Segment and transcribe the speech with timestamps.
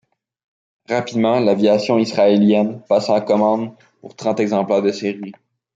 [0.89, 5.31] Rapidement l'aviation israélienne passa commande pour trente exemplaires de série.